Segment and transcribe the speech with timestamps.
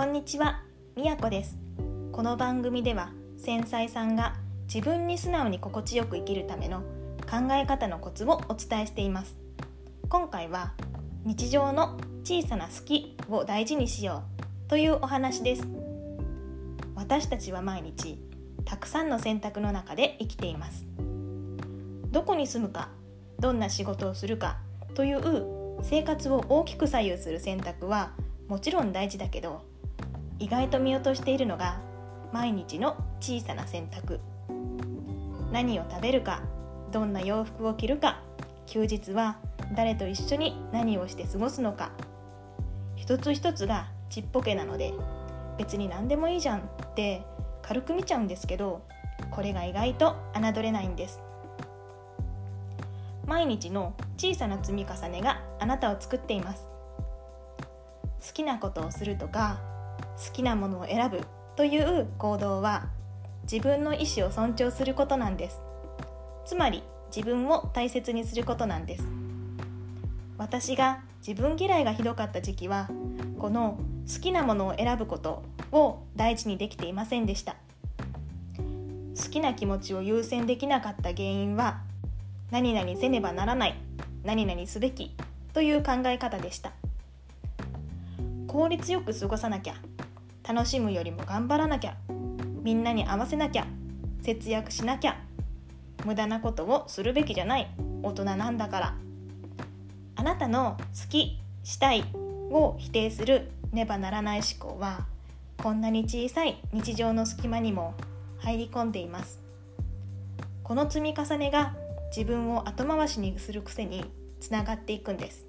[0.00, 0.62] こんにちは、
[0.96, 1.58] みやこです。
[2.10, 4.34] この番組では繊細さんが
[4.64, 6.80] 自分に素直に心地よく生きるための
[7.30, 9.36] 考え方のコツをお伝えしています。
[10.08, 10.72] 今回は
[11.26, 14.22] 日常の小さな好きを大事にしよ
[14.66, 15.68] うというお話です。
[16.94, 18.18] 私たちは毎日
[18.64, 20.86] たくさんの選択の中で生きています。
[22.10, 22.88] どこに住むか、
[23.38, 24.60] どんな仕事をするか
[24.94, 28.12] という生活を大きく左右する選択は
[28.48, 29.68] もちろん大事だけど
[30.40, 31.78] 意外と見落としているのが
[32.32, 34.20] 毎日の小さな選択。
[35.52, 36.40] 何を食べるか
[36.90, 38.22] どんな洋服を着るか
[38.66, 39.36] 休日は
[39.76, 41.92] 誰と一緒に何をして過ごすのか。
[42.96, 44.94] 一つ一つがちっぽけなので
[45.58, 46.62] 別に何でもいいじゃんっ
[46.94, 47.22] て
[47.60, 48.82] 軽く見ちゃうんですけど
[49.30, 51.20] これが意外と侮れないんです。
[53.26, 56.66] 毎日の小さな積み重ねがあなたを作っています。
[58.26, 59.60] 好きなことをするとか
[60.24, 61.22] 好きなものを選ぶ
[61.56, 62.88] という行動は
[63.50, 65.62] 自分の意思を尊重することなんです。
[66.44, 66.82] つまり
[67.14, 69.04] 自分を大切にすることなんです。
[70.36, 72.88] 私が自分嫌いがひどかった時期は
[73.38, 73.78] この
[74.12, 77.56] 好きなものを選ぶことを大事にできていませんでした。
[78.58, 81.80] 好きな気持ちを優先できなかった原因は
[82.50, 83.74] 何々せねばならない
[84.24, 85.14] 何々すべき
[85.52, 86.72] という考え方でした。
[88.46, 89.74] 効率よく過ごさなきゃ
[90.46, 91.96] 楽しむよりも頑張らなきゃ。
[92.62, 93.66] みんなに合わせなきゃ。
[94.22, 95.16] 節約しなきゃ。
[96.04, 97.68] 無駄なことをするべきじゃない。
[98.02, 98.94] 大人なんだから。
[100.16, 102.04] あなたの好きしたい
[102.50, 103.50] を否定する。
[103.72, 105.06] ねばならない思考は
[105.62, 107.94] こんなに小さい日常の隙間にも
[108.38, 109.40] 入り込んでいます。
[110.64, 111.74] この積み重ねが
[112.16, 114.04] 自分を後回しにする癖に
[114.40, 115.46] つながっていくんです。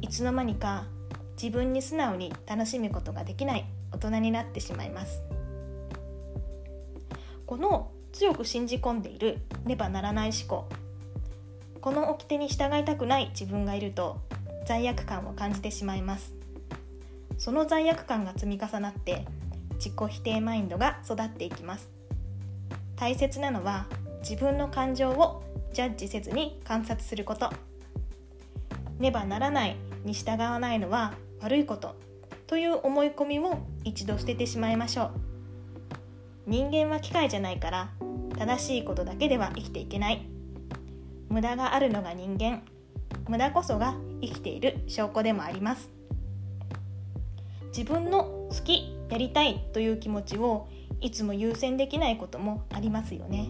[0.00, 0.86] いつの間にか
[1.40, 3.64] 自分に素直に楽しむことができない。
[3.92, 5.22] 大人になってしまいます。
[7.46, 10.68] この強く信じ込んでいるねばならない思考。
[11.80, 14.20] この掟に従いたくない自分がいると
[14.66, 16.34] 罪悪感を感じてしまいます。
[17.38, 19.26] その罪悪感が積み重なって
[19.74, 21.90] 自己否定マインドが育っていきます。
[22.96, 23.86] 大切なのは
[24.20, 25.42] 自分の感情を
[25.72, 27.50] ジャッジせずに観察すること。
[28.98, 31.96] ねばならないに従わないのは悪いこと。
[32.52, 35.10] という思い込みを一度捨ててしまいましょう。
[36.46, 37.88] 人間は機械じゃないから
[38.38, 40.28] 正しいことだけでは生きていけない。
[41.30, 42.62] 無駄があるのが人間。
[43.26, 45.90] 無駄こそが生きている証拠でもあります。
[47.74, 50.68] 自分の好きやりたいという気持ちを
[51.00, 53.48] いつも優先できないこともありますよね。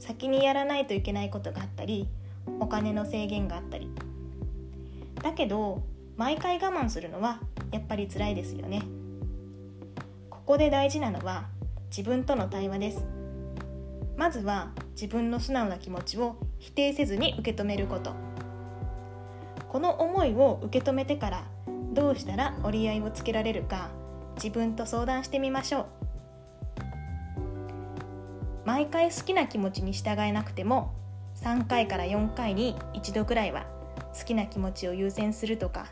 [0.00, 2.08] 先にやらないといけないことがあったり
[2.58, 3.88] お金の制限があったり。
[5.22, 5.84] だけど
[6.16, 7.38] 毎回我慢するのは
[7.70, 8.82] やっぱり辛いですよね。
[10.30, 11.48] ここで大事なのは
[11.90, 13.06] 自分との対話です。
[14.16, 18.14] まずは自分の素直な気持ちを否定せずに受け止めること。
[19.68, 21.44] この思いを受け止めてから
[21.92, 23.90] どうしたら折り合いをつけられるか
[24.36, 25.86] 自分と相談してみましょう。
[28.64, 30.94] 毎回好きな気持ちに従えなくても
[31.36, 33.66] 3回から4回に1度くらいは
[34.18, 35.86] 好きな気持ちを優先するとか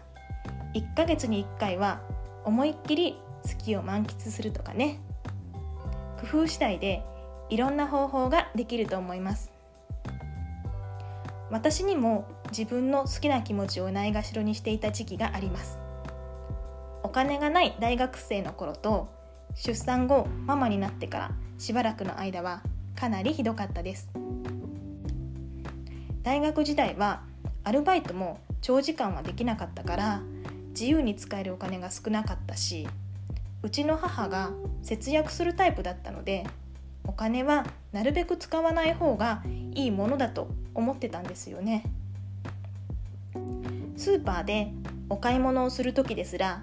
[0.76, 2.02] 1ヶ月に1回は
[2.44, 5.00] 思いっきり好きを満喫するとかね。
[6.20, 7.02] 工夫次第で
[7.48, 9.52] いろんな方法ができると思います。
[11.50, 15.78] 私にも自分の好きな気持ちをないがしろにしていた時期があります。
[17.02, 19.08] お金がない大学生の頃と
[19.54, 22.62] 出産後ママになってからしばらくの間は
[22.94, 24.10] かなりひどかったです。
[26.22, 27.22] 大学時代は
[27.64, 30.22] アルバイトも長時間はできなかったから
[30.78, 32.86] 自由に使えるお金が少なかったし
[33.62, 34.50] うちの母が
[34.82, 36.46] 節約するタイプだったので
[37.04, 39.42] お金はなるべく使わない方が
[39.72, 41.84] いいものだと思ってたんですよね。
[43.96, 44.72] スーパーで
[45.08, 46.62] お買い物をする時ですら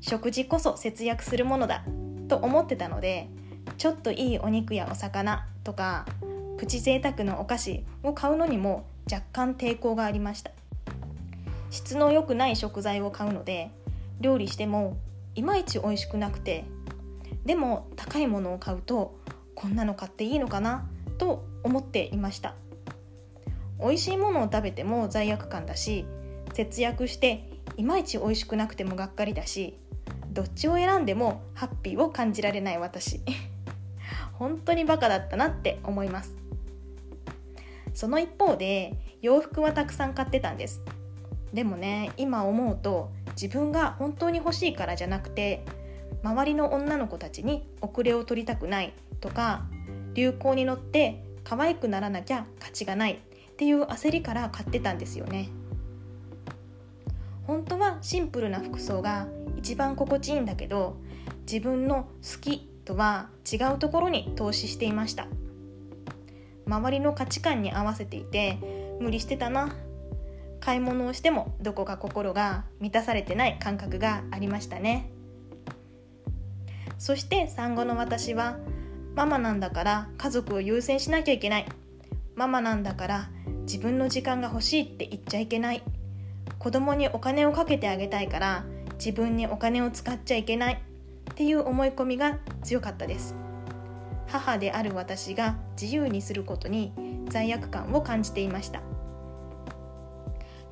[0.00, 1.82] 食事こそ節約するものだ
[2.28, 3.28] と思ってたので
[3.76, 6.06] ちょっといいお肉やお魚とか
[6.58, 10.52] プチ贅沢のお菓子を買うのにも若干抵抗がありました。
[11.70, 13.70] 質の良くない食材を買うので
[14.20, 14.96] 料理しても
[15.34, 16.64] いまいち美味しくなくて
[17.44, 19.18] でも高いものを買うと
[19.54, 20.88] こんなの買っていいのかな？
[21.18, 22.54] と思っていました。
[23.80, 26.04] 美味しいものを食べても罪悪感だし
[26.52, 29.78] 節約していまいち美味しくなくてもがっかりだし
[30.30, 33.20] どっちを選んでもハッピーを感じられない私。
[34.34, 36.36] 本当にバカだったなって思います。
[37.94, 40.82] その一方で洋服はたくさん買ってたんです。
[41.52, 43.10] でもね今思うと
[43.40, 45.64] 自分が本当に欲しいからじゃなくて
[46.22, 49.66] 周りの女の子たちに遅れを取りたくないとか
[50.14, 53.16] 流行に乗って可愛くならなきゃ価値がないっ
[53.56, 55.48] ていう焦りから買ってたんですよね。
[57.46, 60.98] 本当はシンプルな服装が一番心地いいんだけど
[61.50, 65.28] 自分の好きとは違うところに投資していました。
[66.66, 68.58] 周りの価値観に合わせていて
[69.00, 69.74] 無理してたな
[70.68, 75.10] 買い物をしてもどこか心が満たされてない感覚がありましたね。
[76.98, 78.58] そして産後の私は
[79.16, 81.66] ママなんだから家族を優先しなきゃいけない。
[82.34, 83.30] ママなんだから
[83.62, 85.82] 自分の時間が欲しいって言っちゃいけない。
[86.58, 88.66] 子供にお金をかけてあげたいから
[88.98, 90.74] 自分にお金を使っちゃいけない。
[91.30, 93.34] っていう思い込みが強かったです。
[94.26, 96.92] 母である私が自由にすることに
[97.30, 98.82] 罪悪感を感じていました。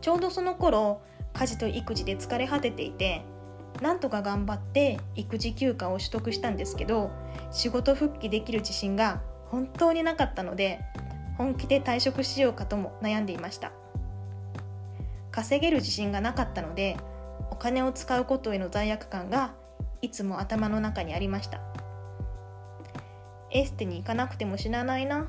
[0.07, 3.25] ちょうどその頃家事と育児で疲れ果てていて
[3.83, 7.11] なんとか頑張って育児休暇を取得したんですけど
[7.51, 10.79] 仕事復帰できる自信が本当になかったので
[11.37, 13.73] 本気で退職しようかとも悩んでいました。
[15.33, 16.97] 稼げる自信がなかったので
[17.51, 19.55] お金を使うことへの罪悪感が
[20.03, 21.61] いつも頭の中にありました。
[23.51, 25.27] エステに行かなくても死なないな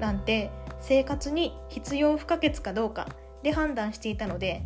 [0.00, 0.50] なんて
[0.80, 3.06] 生活に必要不可欠かどうか
[3.42, 4.62] で判断していたので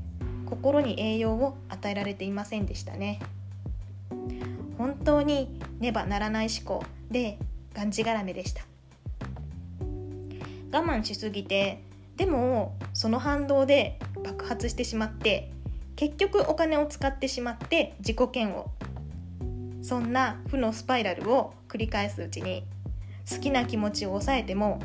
[0.47, 3.21] 心に栄養を与えられていませんでしたね。
[4.79, 7.39] 本当にねばならない思考で
[7.75, 8.63] がんじがらめでした。
[10.73, 11.83] 我慢しすぎて
[12.17, 15.51] でもその反動で爆発してしまって
[15.97, 18.67] 結局お金を使ってしまって自己嫌悪。
[19.83, 22.65] そんな負のスパイラルを繰り返すうちに
[23.31, 24.81] 好きな気持ちを抑えても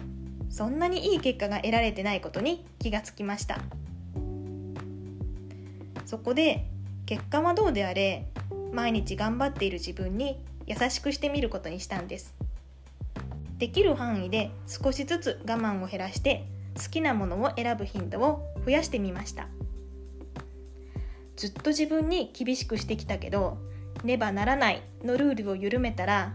[0.49, 3.59] そんなにいい結果が得られてないことに気がつきました。
[6.05, 6.65] そこで
[7.05, 8.27] 結果はどうであれ
[8.71, 12.33] 毎日頑張っている自分に優しくしてみることにしたんです。
[13.57, 16.45] できる範囲で少しずつ我慢を減らして
[16.75, 19.47] 好きなものを選ぶ頻度を増やしてみました。
[21.35, 23.57] ずっと自分に厳しくしてきたけど
[24.03, 26.33] ねばならないのルールを緩めたら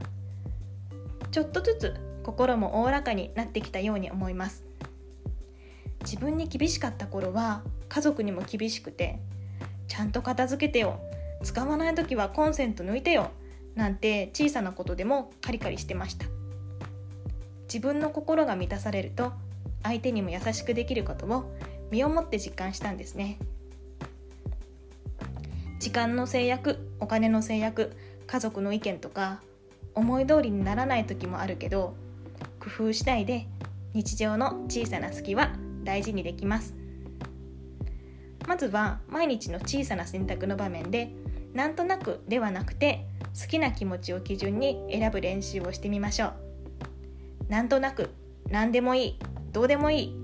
[1.31, 4.65] ちょっとずつ心もおおらかになってきたように思います。
[6.03, 9.21] 自分に厳しかった頃は家族にも厳しくて
[9.89, 10.99] ちゃんと片付けてよ
[11.43, 13.31] 使わない時はコンセント抜いてよ
[13.75, 16.27] なんて小さなことでもカリカリしてました。
[17.65, 19.33] 自分の心が満たされると
[19.83, 21.51] 相手にも優しくできることを
[21.91, 23.39] 身をもって実感したんですね。
[25.79, 27.97] 時間の制約お金の制約
[28.27, 29.41] 家族の意見とか
[29.95, 31.95] 思い通りにならない時もあるけど
[32.63, 33.49] 工夫次第で
[33.93, 36.77] 日常の小さな隙は大事にできます。
[38.47, 41.13] まずは毎日の小さな選択の場面で
[41.55, 43.05] なんとなくではなくて
[43.41, 46.35] 好きな気持ちを基準に選ぶ練習をしてみましょう。
[47.49, 48.11] なんとなく
[48.49, 49.19] 何でもいい
[49.53, 50.17] どうでもいい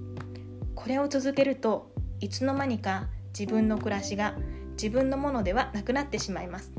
[0.77, 4.37] これを続けるといつの間にか自分の暮らしが
[4.81, 6.71] 自分のものではなくなってしまいます。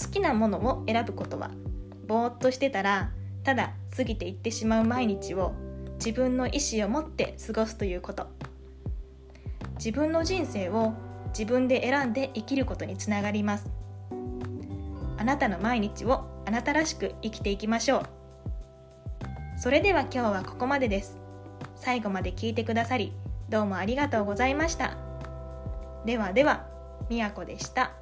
[0.00, 1.50] 好きなものを選ぶことは
[2.06, 3.10] ぼーっとしてたら
[3.44, 5.52] ただ過ぎていってしまう毎日を
[5.96, 8.26] 自分の意思を持って過ごすということ。
[9.76, 10.92] 自分の人生を
[11.28, 13.70] 自分で選んで生きることにつながります。
[15.18, 18.02] あなたの毎日をあなたらしく生きていきましょう。
[19.58, 21.18] それでは今日はここまでです。
[21.76, 23.12] 最後まで聞いてくださり
[23.48, 24.96] どうもありがとうございました。
[26.04, 26.66] ではでは
[27.08, 28.01] みやこでした。